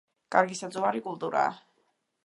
[0.35, 1.57] კარგი საძოვარი კულტურაა.